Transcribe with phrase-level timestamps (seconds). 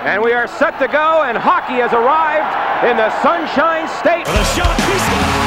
[0.00, 5.37] And we are set to go, and hockey has arrived in the Sunshine State.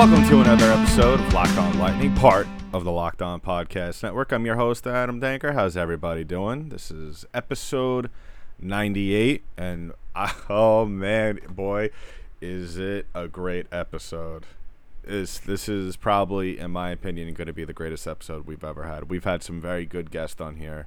[0.00, 4.32] Welcome to another episode of Locked On Lightning, part of the Locked On Podcast Network.
[4.32, 5.52] I'm your host, Adam Denker.
[5.52, 6.70] How's everybody doing?
[6.70, 8.08] This is episode
[8.58, 9.92] 98, and
[10.48, 11.90] oh man, boy,
[12.40, 14.46] is it a great episode!
[15.04, 18.84] Is this is probably, in my opinion, going to be the greatest episode we've ever
[18.84, 19.10] had.
[19.10, 20.86] We've had some very good guests on here.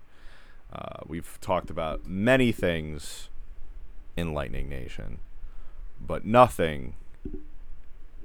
[0.73, 3.29] Uh, we've talked about many things
[4.17, 5.19] in Lightning Nation,
[6.01, 6.95] but nothing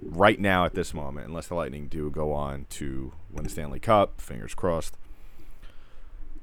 [0.03, 3.81] right now at this moment, unless the Lightning do go on to win the Stanley
[3.81, 4.97] Cup, fingers crossed,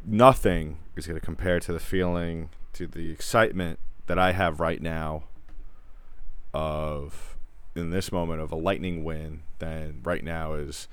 [0.06, 4.82] nothing is going to compare to the feeling, to the excitement that I have right
[4.82, 5.24] now
[6.54, 7.38] of
[7.76, 10.88] in this moment of a Lightning win than right now is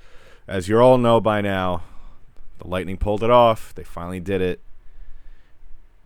[0.47, 1.83] as you all know by now,
[2.59, 3.73] the Lightning pulled it off.
[3.73, 4.59] They finally did it.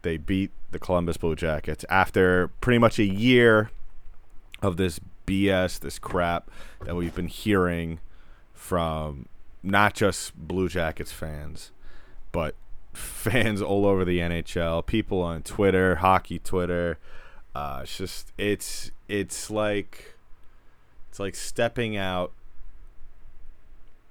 [0.03, 3.71] They beat the Columbus Blue Jackets after pretty much a year
[4.61, 6.49] of this BS, this crap
[6.85, 7.99] that we've been hearing
[8.53, 9.27] from
[9.61, 11.71] not just Blue Jackets fans,
[12.31, 12.55] but
[12.93, 16.97] fans all over the NHL, people on Twitter, hockey Twitter.
[17.53, 20.15] Uh, it's just it's it's like
[21.09, 22.31] it's like stepping out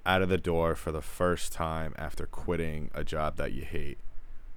[0.05, 3.97] out of the door for the first time after quitting a job that you hate,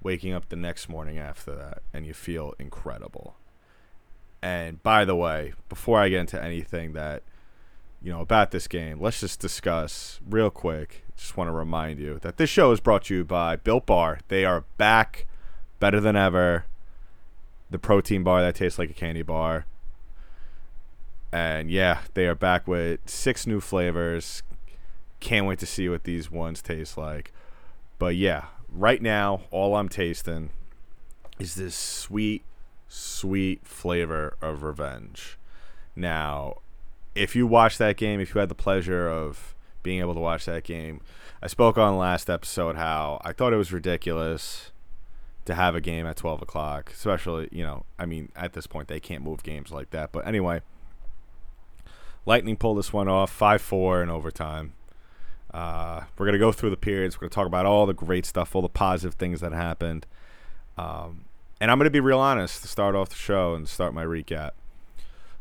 [0.01, 3.35] waking up the next morning after that, and you feel incredible.
[4.41, 7.23] And by the way, before I get into anything that
[8.01, 11.05] you know about this game, let's just discuss real quick.
[11.15, 14.19] Just want to remind you that this show is brought to you by Built Bar.
[14.27, 15.27] They are back,
[15.79, 16.65] better than ever.
[17.69, 19.65] The protein bar that tastes like a candy bar.
[21.31, 24.43] And yeah, they are back with six new flavors.
[25.19, 27.31] Can't wait to see what these ones taste like.
[27.99, 30.49] But yeah, right now, all I'm tasting
[31.39, 32.43] is this sweet,
[32.91, 35.37] sweet flavor of revenge.
[35.95, 36.57] Now,
[37.15, 40.45] if you watched that game, if you had the pleasure of being able to watch
[40.45, 40.99] that game,
[41.41, 44.71] I spoke on last episode how I thought it was ridiculous
[45.45, 48.89] to have a game at 12 o'clock, especially, you know, I mean, at this point,
[48.89, 50.11] they can't move games like that.
[50.11, 50.61] But anyway,
[52.25, 54.73] Lightning pulled this one off 5 4 in overtime.
[55.53, 57.15] Uh, we're going to go through the periods.
[57.15, 60.05] We're going to talk about all the great stuff, all the positive things that happened.
[60.77, 61.25] Um,
[61.61, 64.03] and I'm going to be real honest to start off the show and start my
[64.03, 64.51] recap.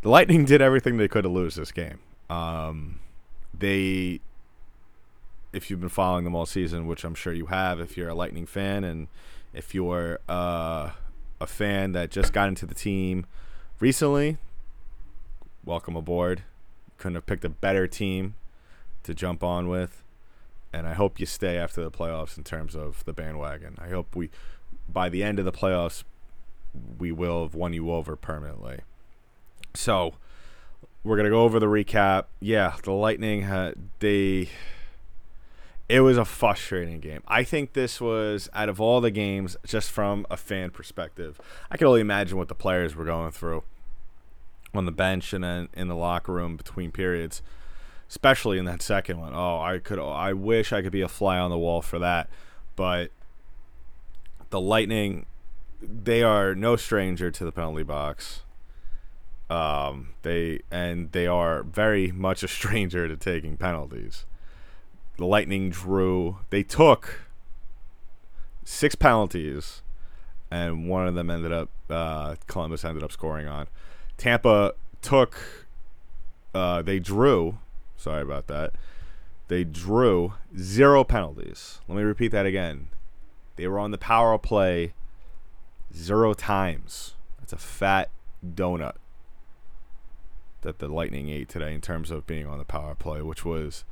[0.02, 1.98] The Lightning did everything they could to lose this game.
[2.28, 3.00] Um,
[3.58, 4.20] they,
[5.54, 8.14] if you've been following them all season, which I'm sure you have, if you're a
[8.14, 9.08] Lightning fan, and
[9.54, 10.90] if you're uh,
[11.40, 13.24] a fan that just got into the team
[13.80, 14.36] recently,
[15.64, 16.42] welcome aboard.
[16.98, 18.34] Couldn't have picked a better team
[19.04, 20.04] to jump on with.
[20.70, 23.76] And I hope you stay after the playoffs in terms of the bandwagon.
[23.80, 24.28] I hope we,
[24.92, 26.04] by the end of the playoffs,
[26.98, 28.80] we will have won you over permanently.
[29.74, 30.14] So
[31.02, 32.24] we're gonna go over the recap.
[32.40, 34.48] Yeah, the Lightning had they.
[35.88, 37.22] It was a frustrating game.
[37.26, 41.40] I think this was out of all the games, just from a fan perspective.
[41.68, 43.64] I can only imagine what the players were going through
[44.72, 47.42] on the bench and then in the locker room between periods,
[48.08, 49.32] especially in that second one.
[49.34, 49.98] Oh, I could.
[49.98, 52.28] I wish I could be a fly on the wall for that,
[52.76, 53.10] but
[54.50, 55.26] the Lightning,
[55.80, 58.42] they are no stranger to the penalty box.
[59.48, 64.26] Um, they and they are very much a stranger to taking penalties.
[65.16, 66.38] The Lightning drew.
[66.50, 67.22] They took
[68.64, 69.82] six penalties,
[70.50, 71.70] and one of them ended up.
[71.88, 73.66] Uh, Columbus ended up scoring on.
[74.16, 75.36] Tampa took.
[76.54, 77.58] Uh, they drew.
[77.96, 78.72] Sorry about that.
[79.48, 81.80] They drew zero penalties.
[81.88, 82.88] Let me repeat that again.
[83.60, 84.94] They were on the power play
[85.94, 87.14] zero times.
[87.38, 88.08] That's a fat
[88.42, 88.94] donut
[90.62, 93.84] that the Lightning ate today in terms of being on the power play, which was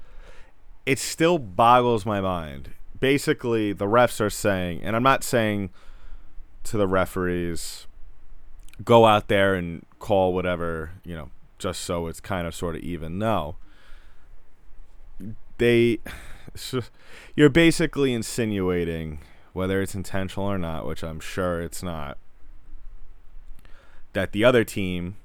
[0.87, 2.71] it still boggles my mind.
[2.99, 5.69] Basically, the refs are saying, and I'm not saying
[6.65, 7.87] to the referees,
[8.83, 12.81] go out there and call whatever, you know, just so it's kind of sort of
[12.81, 13.19] even.
[13.19, 13.57] No.
[15.59, 15.99] They,
[17.37, 19.19] you're basically insinuating,
[19.59, 22.17] whether it's intentional or not, which I'm sure it's not,
[24.13, 25.17] that the other team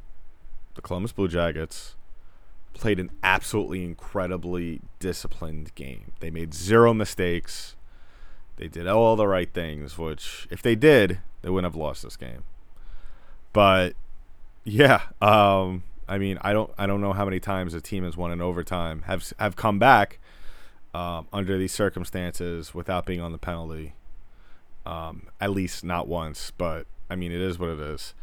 [0.75, 1.95] the Columbus Blue Jackets
[2.73, 6.13] played an absolutely incredibly disciplined game.
[6.19, 7.75] They made zero mistakes.
[8.57, 12.17] They did all the right things, which if they did, they wouldn't have lost this
[12.17, 12.43] game.
[13.51, 13.93] But
[14.63, 18.17] yeah, um, I mean, I don't, I don't know how many times a team has
[18.17, 20.19] won in overtime have have come back
[20.93, 23.93] um, under these circumstances without being on the penalty.
[24.85, 28.13] Um, at least not once, but I mean, it is what it is.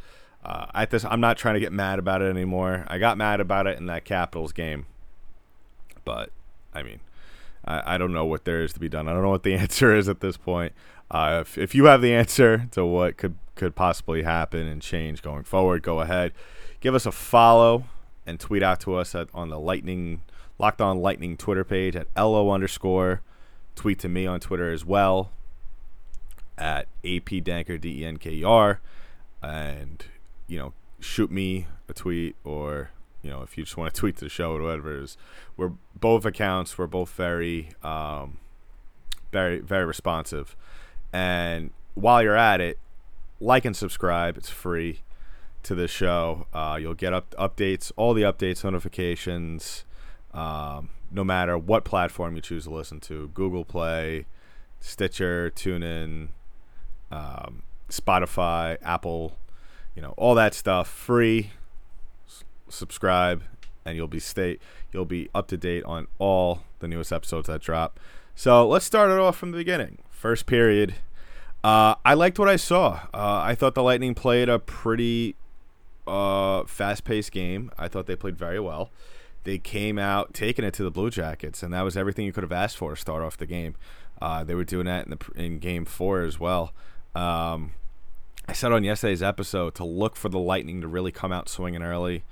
[0.44, 2.84] Uh, at this, I'm not trying to get mad about it anymore.
[2.88, 4.86] I got mad about it in that Capitals game,
[6.04, 6.30] but
[6.74, 7.00] I mean,
[7.64, 9.08] I, I don't know what there is to be done.
[9.08, 10.72] I don't know what the answer is at this point.
[11.10, 15.20] Uh, if, if you have the answer to what could could possibly happen and change
[15.20, 16.32] going forward, go ahead,
[16.80, 17.84] give us a follow
[18.26, 20.22] and tweet out to us at, on the Lightning
[20.58, 23.20] Locked On Lightning Twitter page at lo underscore.
[23.74, 25.30] Tweet to me on Twitter as well
[26.60, 28.80] at apdenker d e n k e r,
[29.42, 30.04] and
[30.46, 32.90] you know shoot me a tweet or
[33.22, 35.16] you know if you just want to tweet to the show or whatever it is.
[35.56, 36.78] We're both accounts.
[36.78, 38.38] We're both very um,
[39.32, 40.54] very very responsive.
[41.12, 42.78] And while you're at it,
[43.40, 44.36] like and subscribe.
[44.36, 45.00] It's free
[45.62, 46.46] to the show.
[46.52, 49.84] Uh, you'll get up updates, all the updates, notifications,
[50.32, 53.28] um, no matter what platform you choose to listen to.
[53.28, 54.26] Google Play,
[54.78, 56.28] Stitcher, TuneIn,
[57.10, 59.36] um, Spotify, Apple,
[59.94, 61.50] you know, all that stuff free.
[62.28, 63.42] S- subscribe,
[63.84, 64.58] and you'll be stay
[64.92, 67.98] you'll be up to date on all the newest episodes that drop.
[68.34, 69.98] So let's start it off from the beginning.
[70.10, 70.94] First period.
[71.62, 73.00] Uh, I liked what I saw.
[73.12, 75.36] Uh, I thought the Lightning played a pretty
[76.06, 77.70] uh, fast-paced game.
[77.76, 78.90] I thought they played very well.
[79.44, 82.42] They came out taking it to the Blue Jackets, and that was everything you could
[82.42, 83.74] have asked for to start off the game.
[84.20, 86.72] Uh, they were doing that in the in Game Four as well.
[87.14, 87.72] Um,
[88.48, 91.82] I said on yesterday's episode to look for the Lightning to really come out swinging
[91.82, 92.24] early,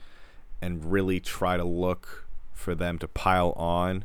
[0.60, 4.04] and really try to look for them to pile on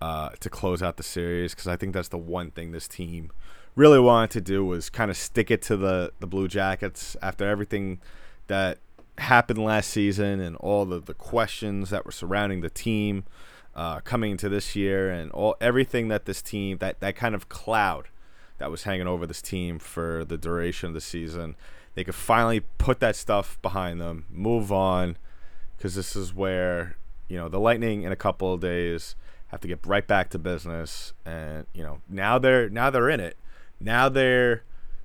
[0.00, 3.30] uh, to close out the series because I think that's the one thing this team
[3.76, 7.46] really wanted to do was kind of stick it to the the Blue Jackets after
[7.48, 8.00] everything
[8.46, 8.78] that
[9.18, 13.24] happened last season and all the, the questions that were surrounding the team
[13.74, 17.48] uh, coming into this year and all everything that this team that that kind of
[17.48, 18.08] cloud
[18.64, 21.54] that was hanging over this team for the duration of the season.
[21.94, 25.18] They could finally put that stuff behind them move on
[25.76, 26.96] because this is where
[27.28, 29.16] you know the lightning in a couple of days
[29.48, 33.20] have to get right back to business and you know now they're now they're in
[33.20, 33.36] it.
[33.80, 34.62] Now they're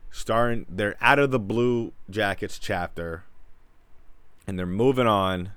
[0.09, 3.25] starting they're out of the blue jackets chapter
[4.47, 5.51] and they're moving on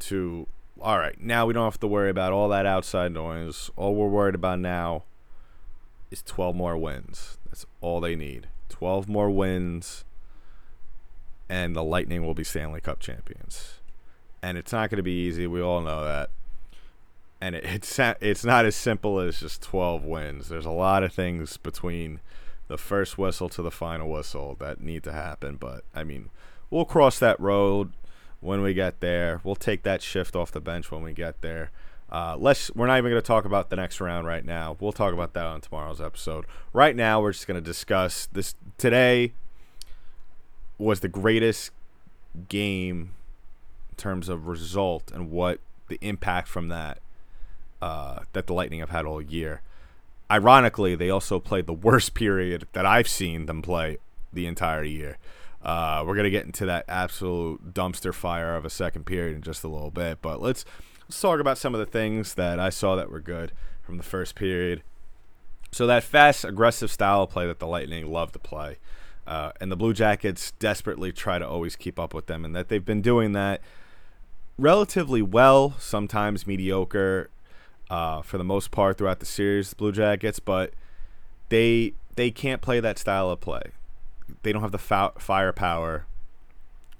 [0.00, 0.48] to
[0.80, 3.70] all right now we don't have to worry about all that outside noise.
[3.76, 5.04] All we're worried about now
[6.10, 7.38] is 12 more wins.
[7.46, 8.48] That's all they need.
[8.68, 10.04] 12 more wins
[11.48, 13.80] and the lightning will be stanley cup champions.
[14.42, 15.46] And it's not going to be easy.
[15.46, 16.30] We all know that.
[17.40, 20.48] And it, it's it's not as simple as just 12 wins.
[20.48, 22.20] There's a lot of things between
[22.68, 26.28] the first whistle to the final whistle that need to happen but i mean
[26.68, 27.90] we'll cross that road
[28.40, 29.40] when we get there.
[29.44, 31.70] We'll take that shift off the bench when we get there.
[32.10, 32.74] Uh, let's.
[32.74, 34.76] We're not even going to talk about the next round right now.
[34.80, 36.46] We'll talk about that on tomorrow's episode.
[36.72, 38.54] Right now, we're just going to discuss this.
[38.78, 39.32] Today
[40.78, 41.70] was the greatest
[42.48, 43.12] game
[43.90, 47.00] in terms of result and what the impact from that
[47.82, 49.62] uh, that the Lightning have had all year.
[50.30, 53.98] Ironically, they also played the worst period that I've seen them play
[54.32, 55.18] the entire year.
[55.62, 59.64] Uh, we're gonna get into that absolute dumpster fire of a second period in just
[59.64, 60.64] a little bit, but let's
[61.08, 64.02] let's talk about some of the things that I saw that were good from the
[64.02, 64.82] first period.
[65.70, 68.78] So that fast, aggressive style of play that the Lightning love to play,
[69.26, 72.68] uh, and the Blue Jackets desperately try to always keep up with them, and that
[72.68, 73.60] they've been doing that
[74.56, 77.30] relatively well, sometimes mediocre,
[77.90, 79.70] uh, for the most part throughout the series.
[79.70, 80.72] The Blue Jackets, but
[81.50, 83.72] they they can't play that style of play
[84.42, 86.06] they don't have the fa- firepower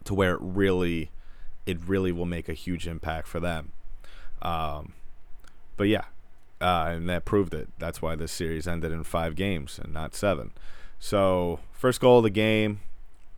[0.05, 1.11] to where it really
[1.67, 3.73] it really will make a huge impact for them.
[4.43, 4.93] Um,
[5.77, 6.05] but yeah,
[6.61, 7.69] uh, and that proved it.
[7.79, 10.53] That's why this series ended in five games and not seven.
[10.99, 12.81] So first goal of the game,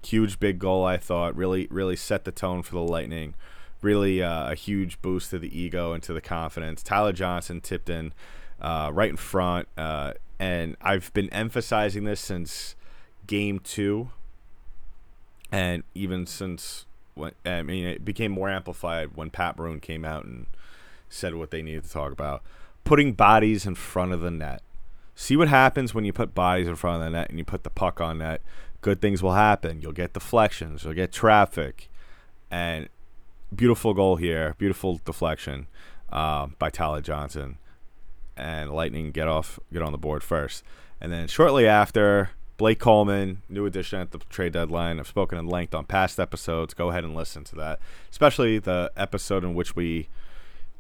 [0.03, 0.85] huge big goal.
[0.85, 3.35] I thought really really set the tone for the Lightning.
[3.83, 6.83] Really uh, a huge boost to the ego and to the confidence.
[6.83, 8.13] Tyler Johnson tipped in
[8.61, 12.75] uh, right in front, uh, and I've been emphasizing this since
[13.27, 14.11] game two,
[15.51, 20.25] and even since when I mean it became more amplified when Pat Maroon came out
[20.25, 20.47] and
[21.11, 22.43] said what they needed to talk about.
[22.85, 24.63] Putting bodies in front of the net.
[25.15, 27.63] See what happens when you put bodies in front of the net and you put
[27.63, 28.41] the puck on net.
[28.81, 29.83] Good things will happen.
[29.83, 30.85] You'll get deflections.
[30.85, 31.91] You'll get traffic,
[32.51, 32.89] and
[33.55, 35.67] beautiful goal here, beautiful deflection
[36.11, 37.59] uh, by Tyler Johnson,
[38.37, 40.65] and Lightning get off, get on the board first,
[41.01, 44.99] and then shortly after, Blake Coleman, new addition at the trade deadline.
[44.99, 46.75] I've spoken in length on past episodes.
[46.75, 47.79] Go ahead and listen to that,
[48.11, 50.09] especially the episode in which we.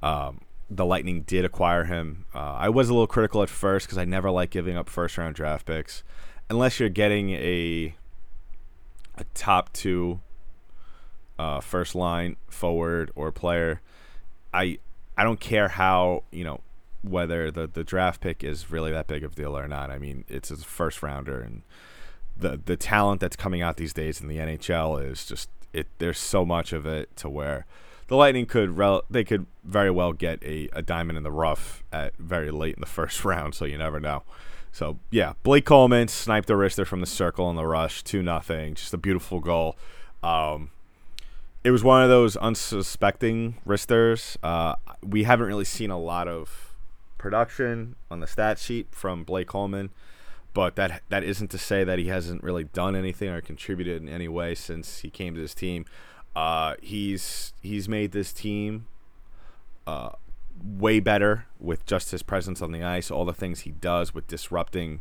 [0.02, 0.40] Um,
[0.70, 2.26] the Lightning did acquire him.
[2.34, 5.18] Uh, I was a little critical at first because I never like giving up first
[5.18, 6.04] round draft picks,
[6.48, 7.94] unless you're getting a
[9.16, 10.20] a top two
[11.38, 13.80] uh, first line forward or player.
[14.54, 14.78] I
[15.16, 16.60] I don't care how you know
[17.02, 19.90] whether the the draft pick is really that big of a deal or not.
[19.90, 21.62] I mean, it's a first rounder, and
[22.36, 25.88] the the talent that's coming out these days in the NHL is just it.
[25.98, 27.66] There's so much of it to where
[28.10, 31.84] the Lightning could rel- they could very well get a, a diamond in the rough
[31.92, 33.54] at very late in the first round.
[33.54, 34.24] So you never know.
[34.72, 38.74] So yeah, Blake Coleman sniped the wrister from the circle in the rush, two nothing.
[38.74, 39.76] Just a beautiful goal.
[40.24, 40.70] Um,
[41.62, 44.36] it was one of those unsuspecting wristers.
[44.42, 44.74] Uh,
[45.04, 46.74] we haven't really seen a lot of
[47.16, 49.90] production on the stat sheet from Blake Coleman,
[50.52, 54.08] but that that isn't to say that he hasn't really done anything or contributed in
[54.08, 55.84] any way since he came to this team.
[56.34, 58.86] Uh, he's he's made this team
[59.86, 60.10] uh,
[60.62, 64.26] way better with just his presence on the ice, all the things he does with
[64.26, 65.00] disrupting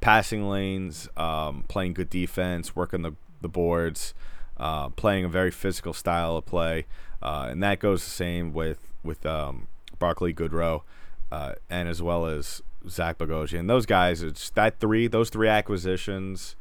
[0.00, 4.14] passing lanes, um, playing good defense, working the, the boards,
[4.56, 6.86] uh, playing a very physical style of play.
[7.22, 9.68] Uh, and that goes the same with, with um,
[9.98, 10.82] Barclay Goodrow
[11.30, 13.68] uh, and as well as Zach Bogosian.
[13.68, 16.56] Those guys, it's that three, those three acquisitions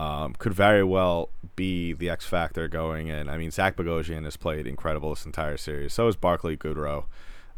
[0.00, 3.28] um, could very well be the X factor going in.
[3.28, 5.92] I mean, Zach Bogosian has played incredible this entire series.
[5.92, 7.04] So has Barclay Goodrow.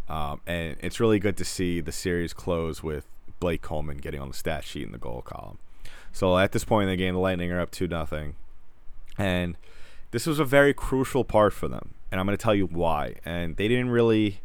[0.09, 3.07] Um, and it's really good to see the series close with
[3.39, 5.59] Blake Coleman getting on the stat sheet in the goal column.
[6.11, 8.35] So at this point in the game, the Lightning are up two nothing,
[9.17, 9.57] and
[10.11, 11.95] this was a very crucial part for them.
[12.11, 13.15] And I'm going to tell you why.
[13.25, 14.41] And they didn't really.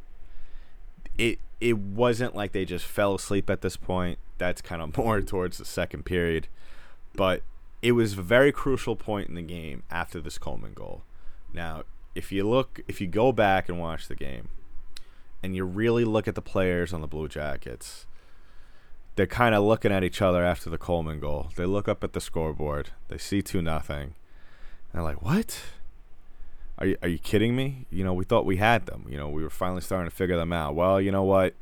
[1.17, 4.19] It it wasn't like they just fell asleep at this point.
[4.37, 6.47] That's kind of more towards the second period,
[7.15, 7.41] but
[7.81, 11.03] it was a very crucial point in the game after this Coleman goal.
[11.53, 11.83] Now,
[12.15, 14.49] if you look, if you go back and watch the game,
[15.43, 18.07] and you really look at the players on the Blue Jackets,
[19.15, 21.47] they're kind of looking at each other after the Coleman goal.
[21.55, 22.89] They look up at the scoreboard.
[23.07, 24.15] They see two nothing.
[24.93, 25.61] They're like, "What?
[26.79, 27.85] Are you are you kidding me?
[27.89, 29.05] You know, we thought we had them.
[29.09, 30.75] You know, we were finally starting to figure them out.
[30.75, 31.55] Well, you know what?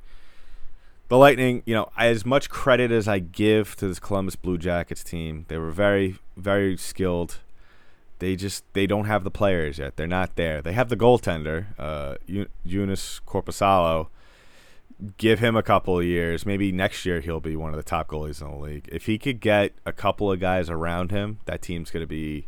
[1.07, 5.03] The Lightning, you know, as much credit as I give to this Columbus Blue Jackets
[5.03, 7.39] team, they were very very skilled
[8.19, 9.97] they just they don't have the players yet.
[9.97, 10.61] They're not there.
[10.61, 12.15] They have the goaltender, uh,
[12.65, 14.07] Joonas Korpisalo.
[15.17, 16.45] Give him a couple of years.
[16.45, 18.87] Maybe next year he'll be one of the top goalies in the league.
[18.89, 22.47] If he could get a couple of guys around him, that team's going to be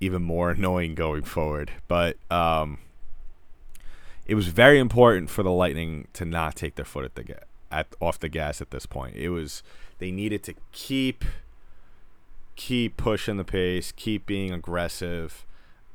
[0.00, 1.72] even more annoying going forward.
[1.86, 2.78] But um,
[4.24, 7.24] it was very important for the Lightning to not take their foot at the
[7.70, 9.16] at off the gas at this point.
[9.16, 9.62] It was
[9.98, 11.24] they needed to keep
[12.56, 15.46] keep pushing the pace, keep being aggressive,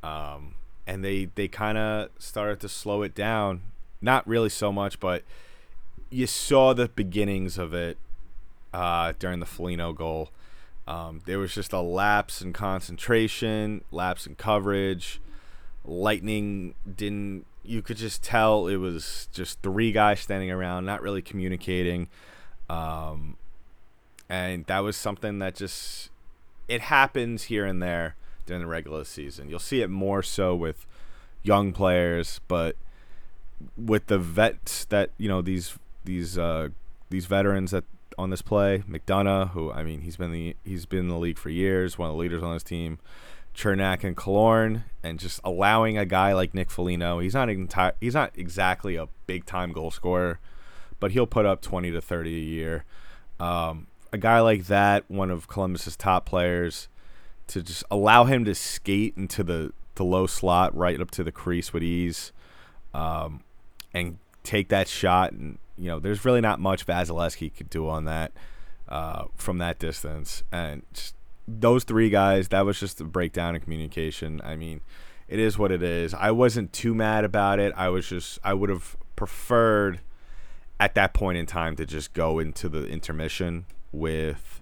[0.01, 0.55] um,
[0.87, 3.61] and they they kind of started to slow it down.
[4.01, 5.23] Not really so much, but
[6.09, 7.97] you saw the beginnings of it
[8.73, 10.29] uh, during the Foligno goal.
[10.87, 15.21] Um, there was just a lapse in concentration, lapse in coverage.
[15.85, 17.45] Lightning didn't.
[17.63, 22.09] You could just tell it was just three guys standing around, not really communicating.
[22.69, 23.37] Um,
[24.29, 26.09] and that was something that just
[26.67, 28.15] it happens here and there
[28.45, 29.49] during the regular season.
[29.49, 30.85] You'll see it more so with
[31.43, 32.75] young players, but
[33.77, 36.69] with the vets that you know these these uh,
[37.09, 37.83] these veterans that
[38.17, 41.37] on this play, McDonagh, who I mean he's been the he's been in the league
[41.37, 42.99] for years, one of the leaders on his team.
[43.55, 48.15] Cernak and Killorn, and just allowing a guy like Nick Foligno, he's not enti- he's
[48.15, 50.39] not exactly a big time goal scorer,
[50.99, 52.85] but he'll put up twenty to thirty a year.
[53.39, 56.87] Um, a guy like that, one of Columbus's top players,
[57.47, 61.31] to just allow him to skate into the, the low slot right up to the
[61.31, 62.31] crease with ease,
[62.93, 63.43] um,
[63.93, 65.31] and take that shot.
[65.31, 68.31] And you know, there's really not much Vasilevskiy could do on that
[68.87, 70.43] uh, from that distance.
[70.51, 70.83] And
[71.47, 74.41] those three guys, that was just a breakdown in communication.
[74.43, 74.81] I mean,
[75.27, 76.13] it is what it is.
[76.13, 77.73] I wasn't too mad about it.
[77.75, 79.99] I was just, I would have preferred
[80.79, 84.61] at that point in time to just go into the intermission with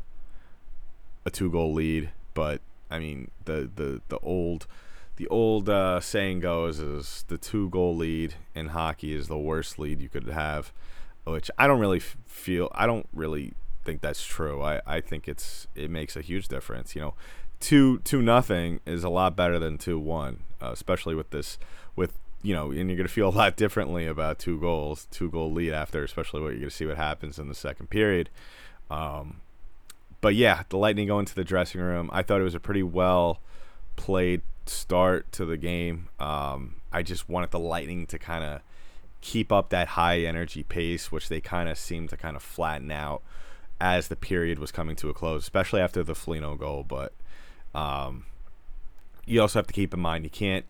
[1.26, 4.68] a two goal lead, but I mean the the the old
[5.16, 9.80] the old uh, saying goes is the two goal lead in hockey is the worst
[9.80, 10.72] lead you could have,
[11.26, 14.62] which I don't really feel I don't really think that's true.
[14.62, 16.96] I, I think it's it makes a huge difference.
[16.96, 17.14] You know,
[17.60, 21.58] two two nothing is a lot better than two one, uh, especially with this
[21.96, 25.30] with you know, and you're going to feel a lot differently about two goals, two
[25.30, 28.30] goal lead after, especially what you're going to see what happens in the second period.
[28.90, 29.42] Um,
[30.22, 32.10] but yeah, the Lightning go into the dressing room.
[32.12, 33.40] I thought it was a pretty well
[33.96, 36.10] played start to the game.
[36.20, 38.62] Um, I just wanted the Lightning to kind of
[39.22, 42.92] keep up that high energy pace, which they kind of seem to kind of flatten
[42.92, 43.22] out
[43.82, 46.86] as the period was coming to a close, especially after the Foligno goal.
[46.88, 47.14] But
[47.74, 48.26] um,
[49.26, 50.66] you also have to keep in mind you can't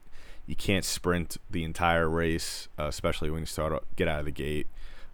[0.48, 4.32] you can't sprint the entire race, uh, especially when you start get out of the
[4.32, 4.68] gate.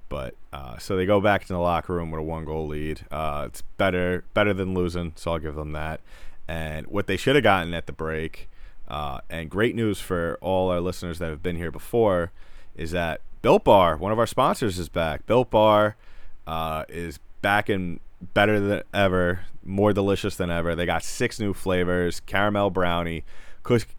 [0.10, 3.01] But uh, so they go back to the locker room with a one goal lead.
[3.12, 6.00] Uh, it's better better than losing, so I'll give them that.
[6.48, 8.48] And what they should have gotten at the break,
[8.88, 12.32] uh, and great news for all our listeners that have been here before,
[12.75, 15.25] is that Built Bar, one of our sponsors, is back.
[15.25, 15.98] Built Bar
[16.46, 18.00] uh, is back and
[18.34, 20.75] better than ever, more delicious than ever.
[20.75, 23.24] They got six new flavors: caramel brownie,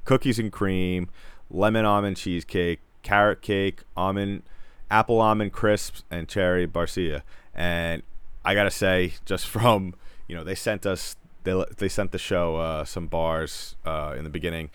[0.04, 1.08] cookies and cream,
[1.50, 4.42] lemon almond cheesecake, carrot cake, almond
[4.90, 7.22] apple almond crisps, and cherry barcia.
[7.54, 8.02] And
[8.44, 9.94] I gotta say, just from
[10.26, 14.24] you know, they sent us they they sent the show uh, some bars uh, in
[14.24, 14.70] the beginning.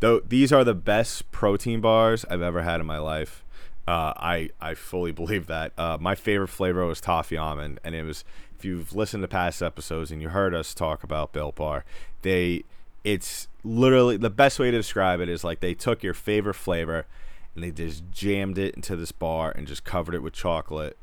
[0.00, 3.44] Though these are the best protein bars I've ever had in my life.
[3.86, 5.72] Uh, I I fully believe that.
[5.78, 8.24] Uh, my favorite flavor was toffee almond, and it was
[8.58, 11.84] if you've listened to past episodes and you heard us talk about Built Bar,
[12.22, 12.64] they
[13.04, 17.06] it's literally the best way to describe it is like they took your favorite flavor
[17.54, 20.96] and they just jammed it into this bar and just covered it with chocolate.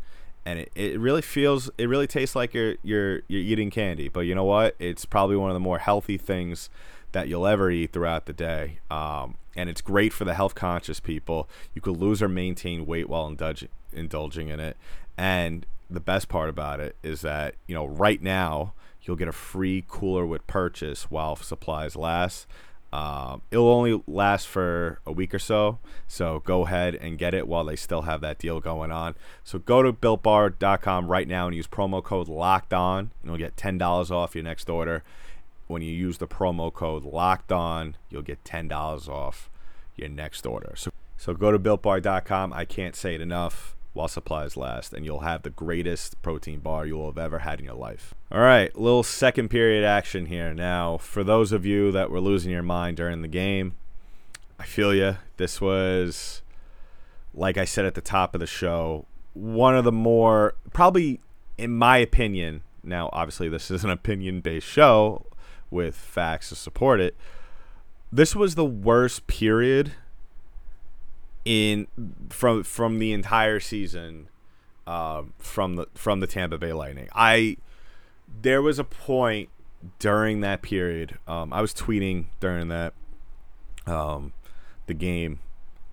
[0.45, 4.09] And it, it really feels it really tastes like you're you're you're eating candy.
[4.09, 4.75] But you know what?
[4.79, 6.69] It's probably one of the more healthy things
[7.13, 8.79] that you'll ever eat throughout the day.
[8.91, 11.47] Um, and it's great for the health conscious people.
[11.73, 14.75] You could lose or maintain weight while indulging indulging in it.
[15.17, 19.33] And the best part about it is that you know right now you'll get a
[19.33, 22.47] free cooler with purchase while supplies last.
[22.91, 27.47] Um, it'll only last for a week or so, so go ahead and get it
[27.47, 29.15] while they still have that deal going on.
[29.43, 33.57] So go to builtbar.com right now and use promo code Locked On, and you'll get
[33.57, 35.03] ten dollars off your next order.
[35.67, 39.49] When you use the promo code Locked On, you'll get ten dollars off
[39.95, 40.73] your next order.
[40.75, 42.51] So so go to builtbar.com.
[42.51, 46.85] I can't say it enough while supplies last, and you'll have the greatest protein bar
[46.85, 48.13] you'll have ever had in your life.
[48.31, 50.53] All right, little second period action here.
[50.53, 53.75] Now, for those of you that were losing your mind during the game,
[54.59, 55.17] I feel you.
[55.37, 56.41] This was,
[57.33, 61.21] like I said at the top of the show, one of the more, probably
[61.57, 65.25] in my opinion, now obviously this is an opinion based show
[65.73, 67.15] with facts to support it.
[68.11, 69.93] This was the worst period
[71.43, 71.87] in
[72.29, 74.29] from from the entire season
[74.87, 77.09] uh, from the from the Tampa Bay Lightning.
[77.13, 77.57] I
[78.41, 79.49] there was a point
[79.99, 81.17] during that period.
[81.27, 82.93] Um, I was tweeting during that
[83.85, 84.33] um,
[84.85, 85.39] the game,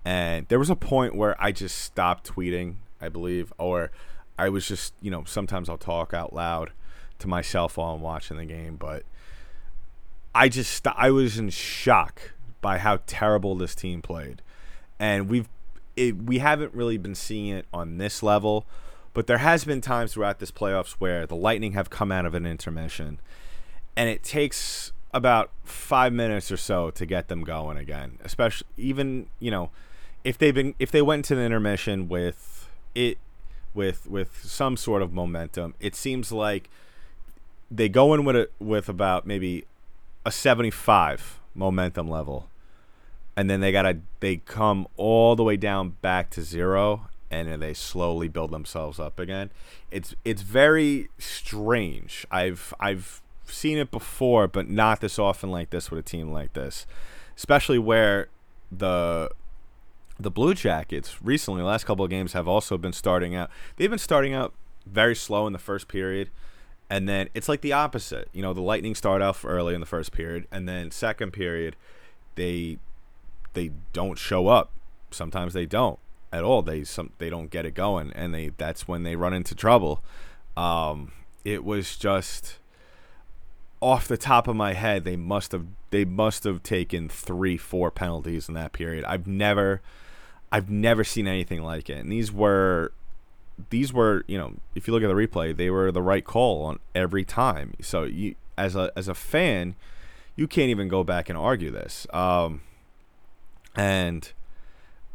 [0.05, 2.75] and there was a point where I just stopped tweeting.
[3.03, 3.89] I believe, or
[4.37, 6.71] I was just you know sometimes I'll talk out loud
[7.19, 9.03] to myself while I'm watching the game, but
[10.33, 14.41] I just I was in shock by how terrible this team played
[15.01, 15.49] and we've
[15.95, 18.65] it, we haven't really been seeing it on this level,
[19.13, 22.33] but there has been times throughout this playoffs where the Lightning have come out of
[22.33, 23.19] an intermission,
[23.97, 28.19] and it takes about five minutes or so to get them going again.
[28.23, 29.71] Especially even you know
[30.23, 33.17] if they've been if they went to the intermission with it
[33.73, 36.69] with with some sort of momentum, it seems like
[37.69, 39.65] they go in with a, with about maybe
[40.25, 42.49] a 75 momentum level.
[43.35, 47.61] And then they gotta they come all the way down back to zero and then
[47.61, 49.51] they slowly build themselves up again.
[49.89, 52.25] It's it's very strange.
[52.29, 56.53] I've i've seen it before but not this often like this with a team like
[56.53, 56.85] this.
[57.37, 58.27] Especially where
[58.71, 59.29] the
[60.19, 63.49] the blue jackets recently last couple of games have also been starting out.
[63.77, 64.53] They've been starting out
[64.85, 66.29] very slow in the first period
[66.91, 69.87] and then it's like the opposite you know the lightning start off early in the
[69.87, 71.75] first period and then second period
[72.35, 72.77] they
[73.53, 74.71] they don't show up.
[75.11, 75.99] Sometimes they don't
[76.31, 76.61] at all.
[76.61, 80.03] They some they don't get it going, and they that's when they run into trouble.
[80.55, 81.11] Um,
[81.43, 82.57] it was just
[83.79, 85.03] off the top of my head.
[85.03, 89.03] They must have they must have taken three four penalties in that period.
[89.05, 89.81] I've never
[90.51, 92.93] I've never seen anything like it, and these were
[93.69, 96.65] these were you know if you look at the replay, they were the right call
[96.65, 97.73] on every time.
[97.81, 99.75] So you as a as a fan,
[100.35, 102.07] you can't even go back and argue this.
[102.13, 102.61] Um,
[103.75, 104.31] and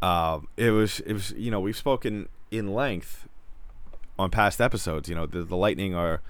[0.02, 3.28] um, it was it was you know we've spoken in length
[4.18, 5.08] on past episodes.
[5.08, 6.20] You know the the Lightning are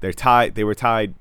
[0.00, 0.54] they're tied.
[0.54, 1.14] They were tied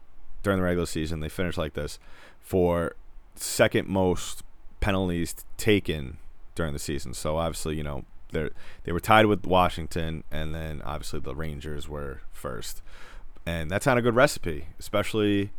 [0.43, 1.19] during the regular season.
[1.19, 1.99] They finished like this
[2.39, 2.95] for
[3.35, 4.43] second most
[4.79, 6.17] penalties taken
[6.53, 7.13] during the season.
[7.13, 8.49] So obviously, you know, they
[8.83, 12.81] they were tied with Washington, and then obviously the Rangers were first,
[13.45, 15.51] and that's not a good recipe, especially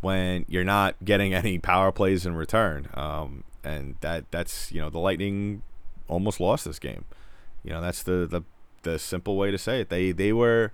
[0.00, 2.88] when you're not getting any power plays in return.
[2.94, 5.62] Um, and that that's you know the Lightning
[6.08, 7.04] almost lost this game.
[7.64, 8.42] You know that's the the
[8.82, 9.88] the simple way to say it.
[9.88, 10.72] They they were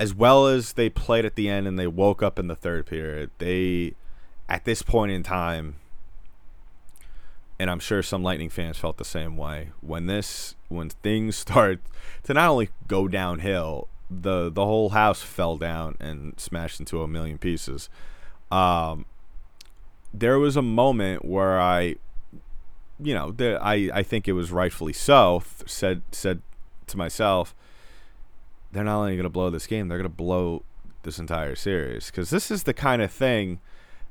[0.00, 2.86] as well as they played at the end and they woke up in the third
[2.86, 3.30] period.
[3.38, 3.94] They
[4.48, 5.76] at this point in time
[7.58, 9.70] and I'm sure some Lightning fans felt the same way.
[9.80, 11.80] When this when things start
[12.24, 17.08] to not only go downhill, the the whole house fell down and smashed into a
[17.08, 17.88] million pieces.
[18.50, 19.06] Um,
[20.12, 21.96] there was a moment where I,
[23.00, 25.42] you know, I I think it was rightfully so.
[25.66, 26.42] Said said
[26.88, 27.54] to myself,
[28.72, 30.62] they're not only going to blow this game, they're going to blow
[31.02, 33.60] this entire series because this is the kind of thing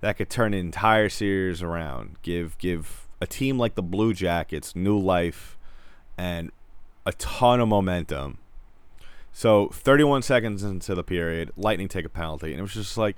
[0.01, 2.17] that could turn an entire series around.
[2.21, 5.57] Give give a team like the Blue Jackets new life
[6.17, 6.51] and
[7.05, 8.37] a ton of momentum.
[9.31, 13.15] So 31 seconds into the period, Lightning take a penalty, and it was just like,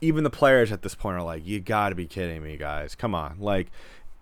[0.00, 2.94] even the players at this point are like, "You got to be kidding me, guys!
[2.94, 3.68] Come on!" Like,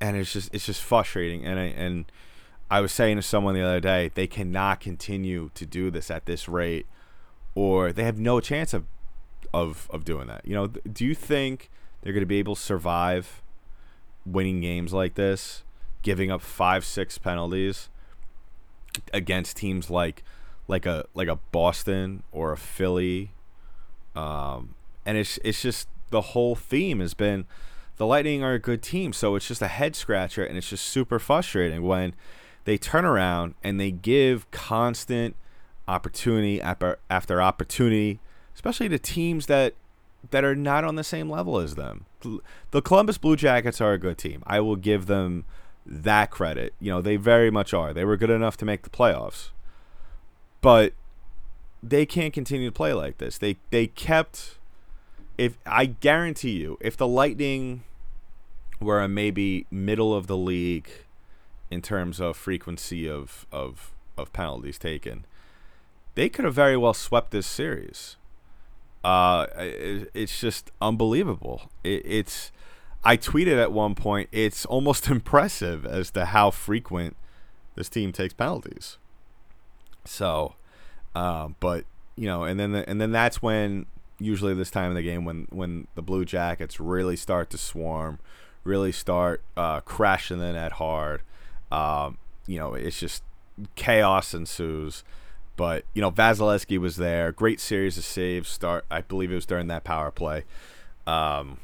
[0.01, 1.45] and it's just it's just frustrating.
[1.45, 2.05] And I, and
[2.71, 6.27] I was saying to someone the other day, they cannot continue to do this at
[6.27, 6.87] this rate,
[7.55, 8.85] or they have no chance of
[9.55, 10.43] of of doing that.
[10.45, 11.71] You know, do you think
[12.03, 13.43] they're going to be able to survive
[14.27, 15.65] winning games like this,
[16.03, 17.89] giving up five, six penalties
[19.13, 20.23] against teams like
[20.67, 23.33] like a like a Boston or a Philly,
[24.15, 24.75] um,
[25.07, 27.47] and it's it's just the whole theme has been
[27.99, 30.85] the Lightning are a good team, so it's just a head scratcher, and it's just
[30.85, 32.15] super frustrating when
[32.65, 35.35] they turn around and they give constant
[35.89, 38.21] opportunity after, after opportunity,
[38.55, 39.75] especially to teams that
[40.31, 42.07] that are not on the same level as them.
[42.71, 44.43] The Columbus Blue Jackets are a good team.
[44.47, 45.45] I will give them
[45.87, 46.75] that credit.
[46.81, 47.93] You know, they very much are.
[47.93, 49.51] They were good enough to make the playoffs.
[50.61, 50.93] But
[51.83, 53.39] they can't continue to play like this.
[53.39, 54.59] They they kept
[55.39, 57.85] if I guarantee you, if the Lightning
[58.81, 60.91] were a maybe middle of the league
[61.71, 65.25] in terms of frequency of of of penalties taken,
[66.17, 68.17] they could have very well swept this series.
[69.05, 71.71] Uh, it, it's just unbelievable.
[71.85, 72.53] It, it's
[73.05, 74.29] I tweeted at one point.
[74.33, 77.17] It's almost impressive as to how frequent
[77.75, 78.99] this team takes penalties.
[80.05, 80.55] So,
[81.15, 81.85] uh, but
[82.17, 83.87] you know, and then the, and then that's when
[84.19, 88.19] usually this time of the game when when the Blue Jackets really start to swarm,
[88.65, 91.23] really start uh, crashing the net hard.
[91.71, 93.23] Um, you know, it's just
[93.77, 95.05] chaos ensues.
[95.59, 97.33] But you know, Vasilevskiy was there.
[97.33, 98.49] Great series of saves.
[98.49, 100.45] Start, I believe it was during that power play.
[101.05, 101.59] Um,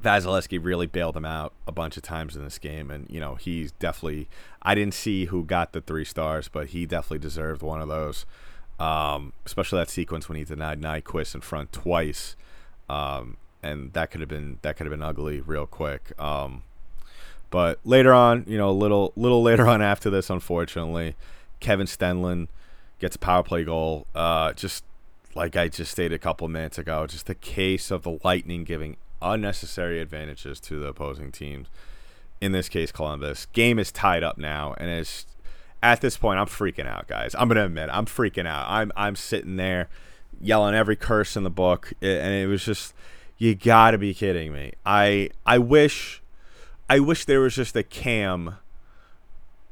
[0.00, 3.34] Vasilevskiy really bailed him out a bunch of times in this game, and you know
[3.34, 4.28] he's definitely.
[4.62, 8.26] I didn't see who got the three stars, but he definitely deserved one of those.
[8.78, 12.36] Um, especially that sequence when he denied Nyquist in front twice,
[12.88, 16.12] um, and that could have been that could have been ugly real quick.
[16.16, 16.62] Um,
[17.50, 21.16] but later on, you know, a little little later on after this, unfortunately,
[21.58, 22.46] Kevin Stenlund
[22.98, 24.06] gets a power play goal.
[24.14, 24.84] Uh, just
[25.34, 28.96] like I just stated a couple minutes ago, just a case of the Lightning giving
[29.20, 31.68] unnecessary advantages to the opposing teams.
[32.40, 33.46] In this case, Columbus.
[33.46, 35.26] Game is tied up now, and it's
[35.82, 37.34] at this point I'm freaking out, guys.
[37.38, 38.66] I'm gonna admit I'm freaking out.
[38.68, 39.88] I'm I'm sitting there
[40.40, 42.94] yelling every curse in the book, and it was just
[43.38, 44.72] you got to be kidding me.
[44.84, 46.22] I I wish
[46.88, 48.56] I wish there was just a cam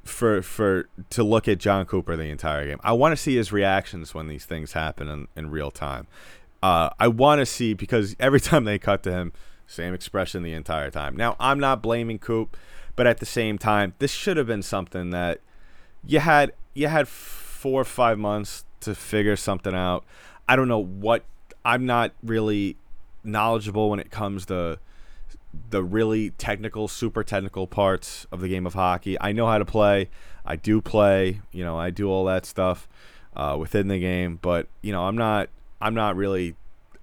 [0.05, 2.79] for for to look at Jon Cooper the entire game.
[2.83, 6.07] I want to see his reactions when these things happen in, in real time.
[6.63, 9.33] Uh, I want to see because every time they cut to him,
[9.67, 11.17] same expression the entire time.
[11.17, 12.57] Now I'm not blaming Coop,
[12.97, 15.41] but at the same time, this should have been something that
[16.07, 20.05] you had you had four or five months to figure something out.
[20.49, 21.25] I don't know what
[21.65, 22.77] I'm not really
[23.23, 24.79] knowledgeable when it comes to
[25.71, 29.21] the really technical, super technical parts of the game of hockey.
[29.21, 30.09] I know how to play.
[30.45, 31.41] I do play.
[31.53, 32.89] You know, I do all that stuff
[33.37, 34.39] uh, within the game.
[34.41, 35.49] But you know, I'm not.
[35.81, 36.55] I'm not really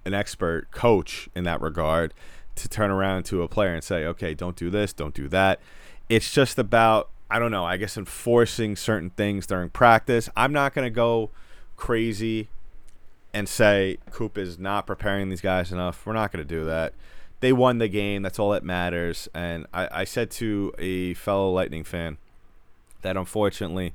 [0.04, 2.14] an expert coach in that regard
[2.56, 5.60] to turn around to a player and say, okay, don't do this, don't do that.
[6.08, 7.64] It's just about I don't know.
[7.64, 10.28] I guess enforcing certain things during practice.
[10.36, 11.30] I'm not going to go
[11.76, 12.48] crazy
[13.32, 16.04] and say Coop is not preparing these guys enough.
[16.04, 16.92] We're not going to do that
[17.40, 18.22] they won the game.
[18.22, 19.28] That's all that matters.
[19.34, 22.18] And I, I said to a fellow Lightning fan
[23.02, 23.94] that unfortunately,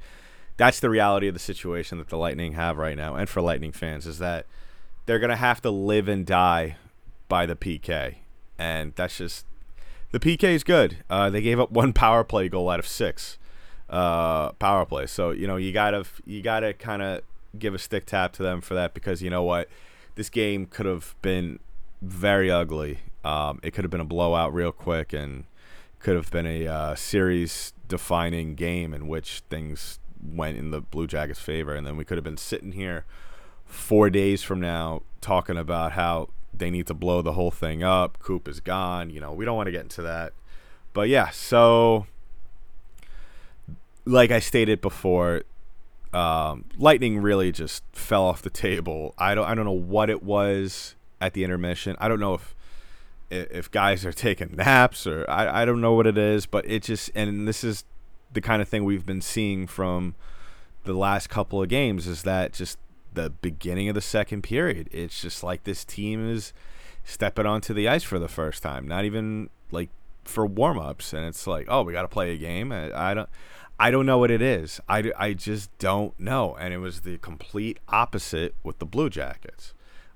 [0.57, 3.71] that's the reality of the situation that the Lightning have right now, and for Lightning
[3.71, 4.45] fans, is that
[5.05, 6.77] they're gonna have to live and die
[7.27, 8.15] by the PK,
[8.57, 9.45] and that's just
[10.11, 11.03] the PK is good.
[11.09, 13.37] Uh, they gave up one power play goal out of six
[13.89, 15.05] uh, power play.
[15.07, 17.21] So you know you gotta you gotta kind of
[17.57, 19.69] give a stick tap to them for that because you know what,
[20.15, 21.59] this game could have been
[22.01, 22.99] very ugly.
[23.25, 25.45] Um, it could have been a blowout real quick and
[25.99, 31.07] could have been a uh, series defining game in which things went in the Blue
[31.07, 33.03] Jackets' favor, and then we could have been sitting here
[33.65, 38.19] four days from now talking about how they need to blow the whole thing up.
[38.19, 39.09] Coop is gone.
[39.09, 40.33] You know, we don't want to get into that.
[40.93, 42.05] But yeah, so
[44.05, 45.43] like I stated before,
[46.13, 49.15] um, Lightning really just fell off the table.
[49.17, 51.95] I don't I don't know what it was at the intermission.
[51.99, 52.55] I don't know if
[53.29, 56.83] if guys are taking naps or I, I don't know what it is, but it
[56.83, 57.83] just and this is
[58.33, 60.15] the kind of thing we've been seeing from
[60.83, 62.77] the last couple of games is that just
[63.13, 64.89] the beginning of the second period.
[64.91, 66.53] It's just like this team is
[67.03, 69.89] stepping onto the ice for the first time, not even like
[70.23, 72.71] for warm ups, and it's like, oh, we got to play a game.
[72.71, 73.29] I, I don't.
[73.77, 74.79] I don't know what it is.
[74.87, 76.55] I, I just don't know.
[76.57, 79.73] And it was the complete opposite with the Blue Jackets.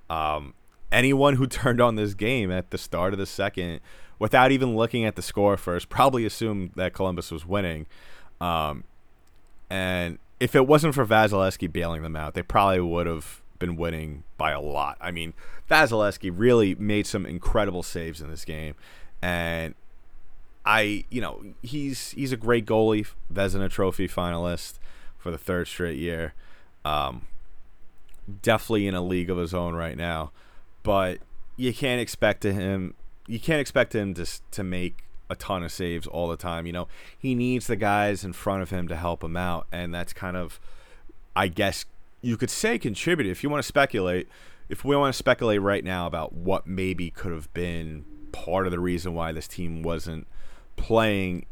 [0.08, 0.54] Um,
[0.92, 3.80] anyone who turned on this game at the start of the second,
[4.18, 7.86] without even looking at the score first, probably assumed that Columbus was winning.
[8.40, 8.84] Um,
[9.68, 14.24] and if it wasn't for Vasilevskiy bailing them out, they probably would have been winning
[14.36, 14.96] by a lot.
[15.00, 15.34] I mean,
[15.70, 18.74] Vasilevskiy really made some incredible saves in this game,
[19.22, 19.74] and
[20.64, 24.78] I, you know, he's he's a great goalie, Vezina Trophy finalist
[25.18, 26.34] for the third straight year.
[26.84, 27.26] Um,
[28.42, 30.32] definitely in a league of his own right now,
[30.82, 31.18] but
[31.56, 32.94] you can't expect to him.
[33.26, 36.66] You can't expect him to to make a ton of saves all the time.
[36.66, 39.94] You know, he needs the guys in front of him to help him out, and
[39.94, 40.60] that's kind of,
[41.36, 41.84] I guess,
[42.20, 43.30] you could say contributed.
[43.30, 44.28] If you want to speculate,
[44.68, 48.72] if we want to speculate right now about what maybe could have been part of
[48.72, 50.26] the reason why this team wasn't
[50.76, 51.46] playing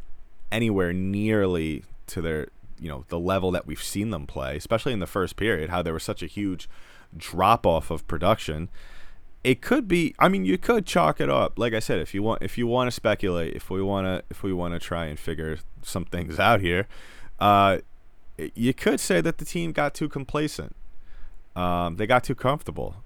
[0.50, 2.48] anywhere nearly to their
[2.80, 5.82] you know the level that we've seen them play, especially in the first period, how
[5.82, 6.68] there was such a huge
[7.16, 8.68] drop off of production.
[9.44, 10.14] It could be.
[10.18, 11.58] I mean, you could chalk it up.
[11.58, 14.24] Like I said, if you want, if you want to speculate, if we want to,
[14.30, 16.86] if we want to try and figure some things out here,
[17.38, 17.78] uh,
[18.54, 20.74] you could say that the team got too complacent.
[21.54, 22.96] Um, they got too comfortable,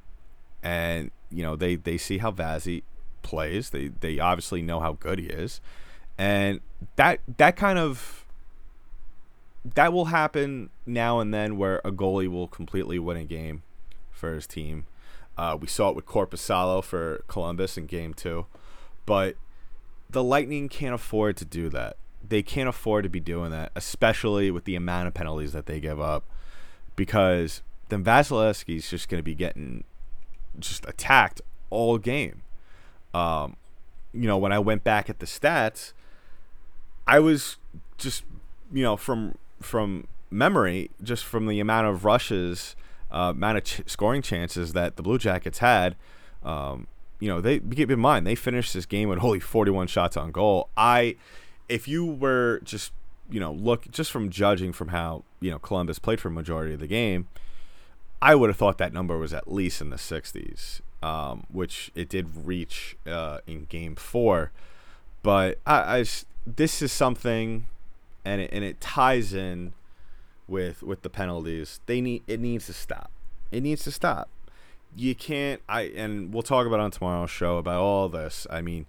[0.62, 2.82] and you know they they see how Vazzy
[3.22, 3.70] plays.
[3.70, 5.60] They they obviously know how good he is,
[6.18, 6.60] and
[6.96, 8.24] that that kind of
[9.64, 13.62] that will happen now and then where a goalie will completely win a game
[14.10, 14.86] for his team.
[15.36, 18.46] Uh, we saw it with Korpisalo for Columbus in game two,
[19.06, 19.36] but
[20.10, 21.96] the Lightning can't afford to do that.
[22.26, 25.80] They can't afford to be doing that, especially with the amount of penalties that they
[25.80, 26.24] give up,
[26.96, 29.84] because then Vasilevskiy's just going to be getting
[30.58, 31.40] just attacked
[31.70, 32.42] all game.
[33.14, 33.56] Um,
[34.12, 35.92] you know, when I went back at the stats,
[37.06, 37.56] I was
[37.98, 38.24] just
[38.72, 42.76] you know from from memory, just from the amount of rushes,
[43.12, 45.96] uh, amount of ch- scoring chances that the Blue Jackets had.
[46.42, 46.86] Um,
[47.20, 50.32] you know, they keep in mind they finished this game with only 41 shots on
[50.32, 50.70] goal.
[50.76, 51.16] I,
[51.68, 52.92] if you were just
[53.30, 56.74] you know look just from judging from how you know Columbus played for a majority
[56.74, 57.28] of the game,
[58.20, 62.08] I would have thought that number was at least in the 60s, um, which it
[62.08, 64.50] did reach uh, in Game Four.
[65.22, 66.04] But I, I
[66.46, 67.66] this is something,
[68.24, 69.74] and it, and it ties in
[70.48, 71.80] with with the penalties.
[71.86, 73.10] They need it needs to stop.
[73.50, 74.28] It needs to stop.
[74.94, 75.62] You can't.
[75.68, 78.46] I and we'll talk about on tomorrow's show about all this.
[78.50, 78.86] I mean,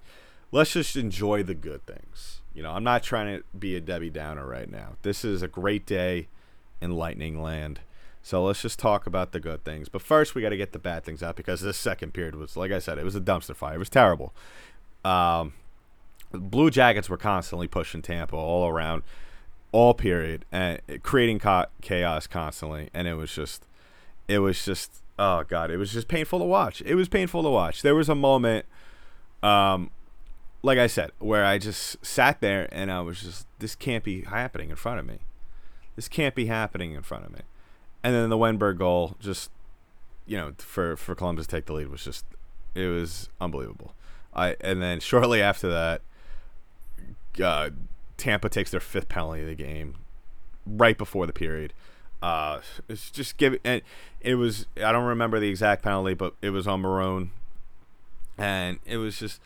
[0.51, 2.41] let's just enjoy the good things.
[2.53, 4.93] You know, I'm not trying to be a Debbie Downer right now.
[5.01, 6.27] This is a great day
[6.81, 7.79] in Lightning Land.
[8.21, 9.89] So let's just talk about the good things.
[9.89, 12.55] But first, we got to get the bad things out because this second period was,
[12.55, 13.75] like I said, it was a dumpster fire.
[13.75, 14.33] It was terrible.
[15.03, 15.53] Um,
[16.31, 19.03] Blue Jackets were constantly pushing Tampa all around,
[19.73, 21.41] all period, and creating
[21.81, 22.89] chaos constantly.
[22.93, 23.65] And it was just,
[24.29, 26.81] it was just, oh god, it was just painful to watch.
[26.85, 27.81] It was painful to watch.
[27.81, 28.65] There was a moment,
[29.41, 29.91] um,
[30.61, 34.21] like I said, where I just sat there and I was just, this can't be
[34.21, 35.19] happening in front of me.
[35.97, 37.41] This can't be happening in front of me.
[38.03, 39.51] And then the Wennberg goal, just,
[40.25, 42.25] you know, for for Columbus to take the lead was just,
[42.75, 43.93] it was unbelievable.
[44.33, 46.01] I and then shortly after that
[47.43, 47.69] uh,
[48.17, 49.95] Tampa takes their fifth penalty of the game
[50.65, 51.73] right before the period.
[52.21, 53.81] Uh, it's just give and
[54.21, 57.31] it was I don't remember the exact penalty, but it was on Maroon,
[58.37, 59.41] and it was just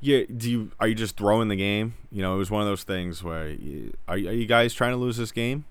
[0.00, 0.22] yeah.
[0.34, 1.94] Do you are you just throwing the game?
[2.10, 4.92] You know, it was one of those things where you, are are you guys trying
[4.92, 5.66] to lose this game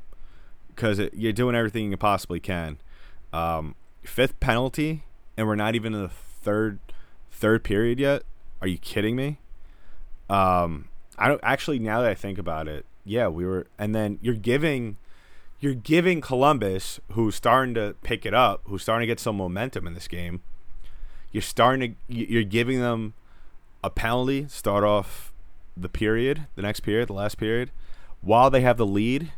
[0.67, 2.77] because you're doing everything you possibly can.
[3.33, 5.03] Um, fifth penalty,
[5.35, 6.77] and we're not even in the third
[7.31, 8.21] third period yet.
[8.61, 9.39] Are you kidding me?
[10.29, 10.89] Um,
[11.21, 14.33] I don't actually now that I think about it, yeah, we were, and then you're
[14.35, 14.97] giving,
[15.59, 19.85] you're giving Columbus, who's starting to pick it up, who's starting to get some momentum
[19.87, 20.41] in this game.
[21.31, 23.13] You're starting to, you- you're giving them
[23.83, 25.31] a penalty start off
[25.77, 27.71] the period, the next period, the last period,
[28.21, 29.31] while they have the lead,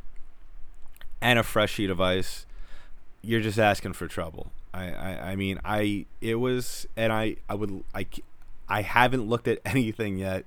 [1.21, 2.45] and a fresh sheet of ice.
[3.21, 4.51] You're just asking for trouble.
[4.73, 8.05] I, I, I mean, I it was, and I, I would, I
[8.67, 10.45] I haven't looked at anything yet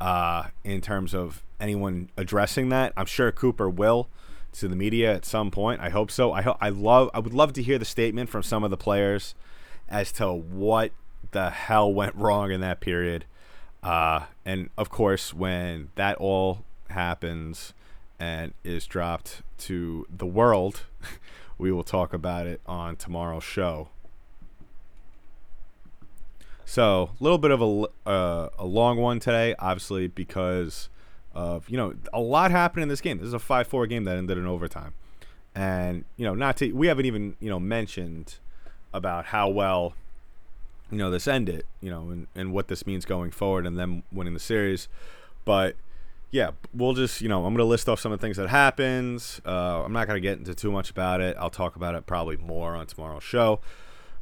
[0.00, 2.92] uh, in terms of anyone addressing that.
[2.96, 4.08] I'm sure Cooper will
[4.52, 5.80] to the media at some point.
[5.80, 6.32] I hope so.
[6.32, 7.10] I I love.
[7.14, 9.34] I would love to hear the statement from some of the players
[9.88, 10.92] as to what
[11.32, 13.24] the hell went wrong in that period.
[13.82, 17.72] Uh, and of course, when that all happens
[18.18, 20.82] and is dropped to the world,
[21.58, 23.88] we will talk about it on tomorrow's show.
[26.70, 30.88] So, a little bit of a uh, a long one today, obviously because
[31.34, 33.18] of you know a lot happened in this game.
[33.18, 34.94] This is a five four game that ended in overtime,
[35.52, 38.36] and you know not to we haven't even you know mentioned
[38.94, 39.94] about how well
[40.92, 44.04] you know this ended, you know, and, and what this means going forward, and them
[44.12, 44.86] winning the series.
[45.44, 45.74] But
[46.30, 49.40] yeah, we'll just you know I'm gonna list off some of the things that happens.
[49.44, 51.36] Uh, I'm not gonna get into too much about it.
[51.36, 53.58] I'll talk about it probably more on tomorrow's show.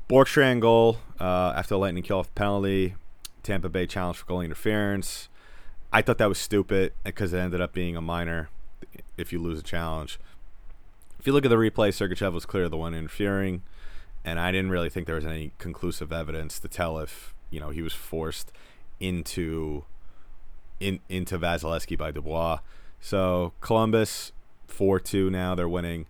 [0.08, 2.94] Bjorkstrand goal uh, after the Lightning kill off penalty.
[3.42, 5.28] Tampa Bay challenge for goal interference.
[5.92, 8.48] I thought that was stupid because it ended up being a minor
[9.16, 10.18] if you lose a challenge.
[11.18, 13.62] If you look at the replay, Sergachev was clear the one interfering,
[14.24, 17.70] and I didn't really think there was any conclusive evidence to tell if you know
[17.70, 18.52] he was forced
[19.00, 19.84] into
[20.80, 22.60] in into Vasilevskiy by Dubois.
[23.00, 24.32] So Columbus
[24.66, 26.06] four two now they're winning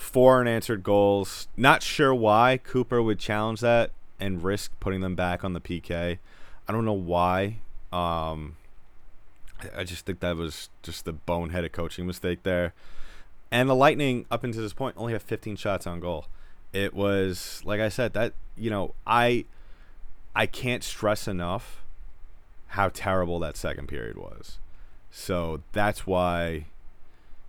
[0.00, 1.46] four unanswered goals.
[1.56, 6.18] Not sure why Cooper would challenge that and risk putting them back on the PK.
[6.66, 7.58] I don't know why.
[7.92, 8.56] Um,
[9.76, 12.72] I- just think that was just the boneheaded coaching mistake there.
[13.50, 16.26] And the Lightning, up until this point, only have 15 shots on goal.
[16.72, 19.44] It was like I said that you know I
[20.36, 21.82] I can't stress enough
[22.68, 24.60] how terrible that second period was.
[25.10, 26.66] So that's why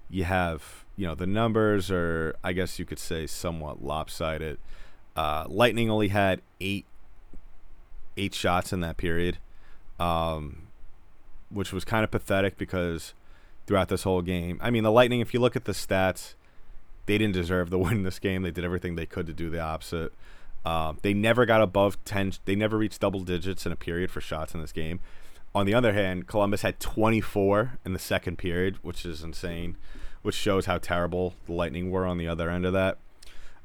[0.09, 4.57] you have you know the numbers are I guess you could say somewhat lopsided.
[5.15, 6.85] Uh, Lightning only had eight
[8.17, 9.37] eight shots in that period,
[9.99, 10.67] um,
[11.49, 13.13] which was kind of pathetic because
[13.67, 15.19] throughout this whole game, I mean the Lightning.
[15.19, 16.35] If you look at the stats,
[17.05, 18.43] they didn't deserve the win in this game.
[18.43, 20.13] They did everything they could to do the opposite.
[20.63, 22.33] Um, they never got above ten.
[22.45, 24.99] They never reached double digits in a period for shots in this game.
[25.53, 29.75] On the other hand, Columbus had 24 in the second period, which is insane,
[30.21, 32.97] which shows how terrible the Lightning were on the other end of that.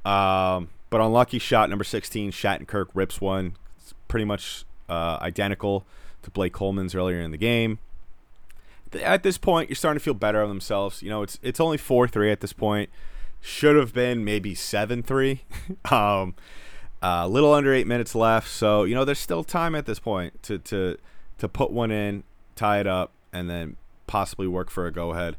[0.09, 3.57] Um, but unlucky shot number 16, Shattenkirk rips one.
[3.79, 5.85] It's pretty much uh, identical
[6.23, 7.79] to Blake Coleman's earlier in the game.
[9.03, 11.03] At this point, you're starting to feel better of themselves.
[11.03, 12.89] You know, it's it's only 4 3 at this point.
[13.41, 15.43] Should have been maybe 7 3.
[15.91, 16.35] um,
[17.03, 20.43] a little under eight minutes left, so you know there's still time at this point
[20.45, 20.97] to to
[21.39, 25.37] to put one in, tie it up, and then possibly work for a go ahead.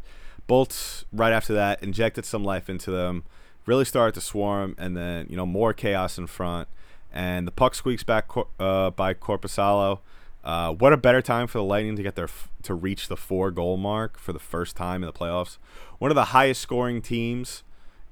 [0.48, 3.24] Bolts right after that injected some life into them,
[3.66, 6.68] really started to swarm, and then you know more chaos in front,
[7.12, 8.30] and the puck squeaks back
[8.60, 10.00] uh, by Korpisalo.
[10.44, 13.18] Uh, what a better time for the Lightning to get their f- to reach the
[13.18, 15.58] four goal mark for the first time in the playoffs.
[16.00, 17.64] One of the highest scoring teams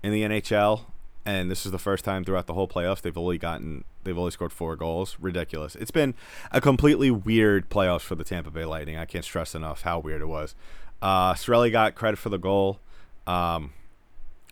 [0.03, 0.81] in the NHL,
[1.25, 4.31] and this is the first time throughout the whole playoffs they've only gotten they've only
[4.31, 5.15] scored four goals.
[5.19, 5.75] Ridiculous.
[5.75, 6.13] It's been
[6.51, 8.97] a completely weird playoffs for the Tampa Bay Lightning.
[8.97, 10.55] I can't stress enough how weird it was.
[11.01, 12.79] Uh, Cirelli got credit for the goal.
[13.27, 13.73] Um,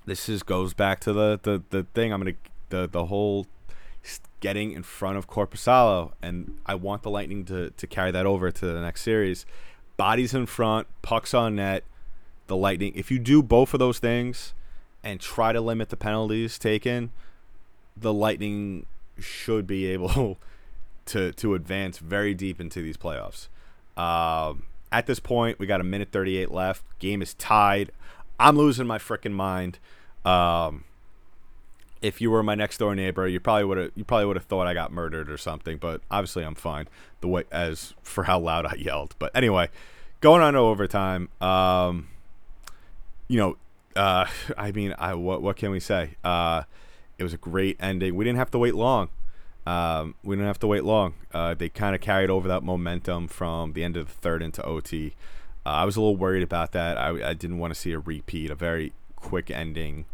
[0.05, 2.11] this is goes back to the the, the thing.
[2.11, 2.35] I'm gonna
[2.69, 3.47] the the whole
[4.39, 8.51] getting in front of Korpisalo, and I want the Lightning to to carry that over
[8.51, 9.45] to the next series.
[9.95, 11.83] Bodies in front, pucks on net.
[12.47, 12.91] The Lightning.
[12.95, 14.53] If you do both of those things
[15.01, 17.11] and try to limit the penalties taken,
[17.95, 18.85] the Lightning
[19.17, 20.37] should be able
[21.05, 23.47] to to advance very deep into these playoffs.
[23.95, 24.63] Um,
[24.93, 26.83] at this point, we got a minute 38 left.
[26.99, 27.91] Game is tied.
[28.39, 29.79] I'm losing my freaking mind.
[30.23, 30.83] Um,
[32.01, 34.45] if you were my next door neighbor, you probably would have you probably would have
[34.45, 35.77] thought I got murdered or something.
[35.77, 36.87] But obviously, I'm fine.
[37.21, 39.15] The way as for how loud I yelled.
[39.17, 39.69] But anyway,
[40.21, 41.29] going on to overtime.
[41.41, 42.09] Um,
[43.27, 43.57] you know,
[43.95, 44.27] uh,
[44.57, 46.11] I mean, I what what can we say?
[46.23, 46.63] Uh,
[47.17, 48.15] it was a great ending.
[48.15, 49.09] We didn't have to wait long.
[49.65, 51.13] Um, we didn't have to wait long.
[51.33, 54.63] Uh, they kind of carried over that momentum from the end of the third into
[54.63, 55.15] OT.
[55.65, 56.97] Uh, I was a little worried about that.
[56.97, 60.05] I, I didn't want to see a repeat, a very quick ending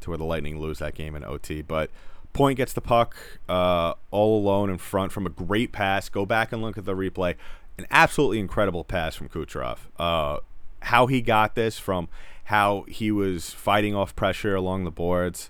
[0.00, 1.62] to where the Lightning lose that game in OT.
[1.62, 1.90] But
[2.36, 3.16] Point gets the puck
[3.48, 6.10] uh, all alone in front from a great pass.
[6.10, 7.34] Go back and look at the replay.
[7.78, 9.78] an absolutely incredible pass from Kucherov.
[9.98, 10.40] Uh,
[10.82, 12.10] how he got this from
[12.44, 15.48] how he was fighting off pressure along the boards.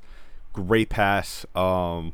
[0.53, 1.45] Great pass.
[1.57, 2.13] Um,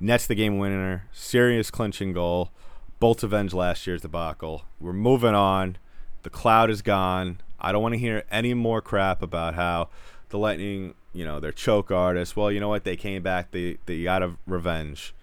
[0.00, 1.06] nets the game winner.
[1.12, 2.50] Serious clinching goal.
[2.98, 4.62] Bolts avenge last year's debacle.
[4.80, 5.78] We're moving on.
[6.22, 7.40] The cloud is gone.
[7.60, 9.88] I don't want to hear any more crap about how
[10.30, 12.36] the Lightning, you know, they're choke artists.
[12.36, 12.84] Well, you know what?
[12.84, 13.50] They came back.
[13.50, 15.14] They they got a revenge,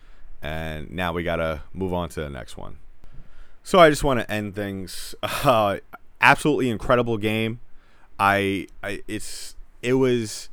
[0.42, 2.78] and now we got to move on to the next one.
[3.64, 5.16] So I just want to end things.
[5.22, 5.78] Uh,
[6.22, 7.60] absolutely incredible game.
[8.20, 10.50] I, I it's it was.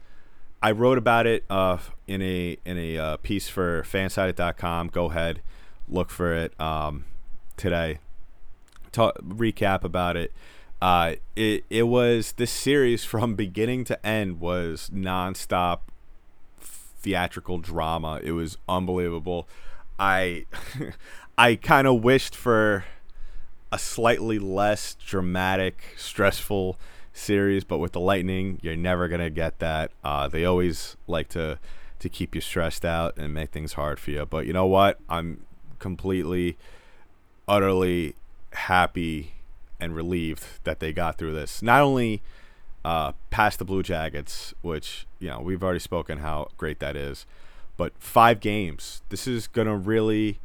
[0.64, 4.88] I wrote about it uh, in a in a uh, piece for fansided.com.
[4.88, 5.42] Go ahead,
[5.90, 7.04] look for it um,
[7.58, 7.98] today.
[8.90, 10.32] Talk, recap about it.
[10.80, 15.80] Uh, it it was this series from beginning to end was nonstop
[16.58, 18.20] theatrical drama.
[18.22, 19.46] It was unbelievable.
[19.98, 20.46] I
[21.36, 22.86] I kind of wished for
[23.70, 26.78] a slightly less dramatic, stressful
[27.14, 29.92] series, but with the Lightning, you're never gonna get that.
[30.02, 31.58] Uh, they always like to
[32.00, 34.26] to keep you stressed out and make things hard for you.
[34.26, 34.98] But you know what?
[35.08, 35.46] I'm
[35.78, 36.58] completely,
[37.48, 38.14] utterly
[38.52, 39.32] happy
[39.80, 41.62] and relieved that they got through this.
[41.62, 42.22] Not only
[42.84, 47.26] uh, past the Blue Jackets, which you know we've already spoken how great that is,
[47.76, 49.02] but five games.
[49.08, 50.40] This is gonna really,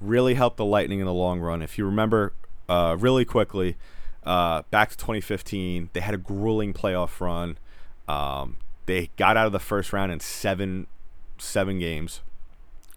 [0.00, 1.62] really help the Lightning in the long run.
[1.62, 2.32] If you remember,
[2.68, 3.76] uh, really quickly,
[4.24, 7.58] uh, back to 2015, they had a grueling playoff run.
[8.08, 8.56] Um,
[8.86, 10.86] they got out of the first round in seven,
[11.38, 12.20] seven games.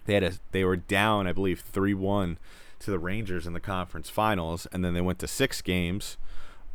[0.06, 2.38] They had a, they were down, I believe, three one
[2.80, 6.18] to the Rangers in the conference finals, and then they went to six games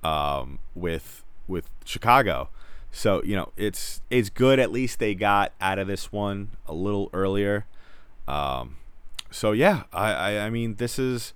[0.02, 2.48] um, with with Chicago.
[2.90, 4.58] So you know it's it's good.
[4.58, 7.66] At least they got out of this one a little earlier.
[8.26, 8.76] Um,
[9.30, 11.32] so yeah, I, I I mean this is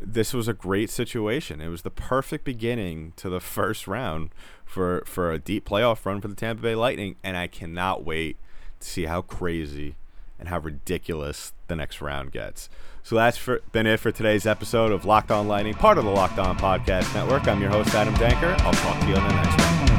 [0.00, 1.60] this was a great situation.
[1.60, 4.30] It was the perfect beginning to the first round
[4.64, 8.36] for for a deep playoff run for the Tampa Bay Lightning, and I cannot wait
[8.80, 9.96] to see how crazy
[10.38, 12.68] and how ridiculous the next round gets.
[13.02, 16.10] So that's for, been it for today's episode of Locked On Lightning, part of the
[16.10, 17.48] Locked On Podcast Network.
[17.48, 18.58] I'm your host Adam Denker.
[18.60, 19.97] I'll talk to you on the next one.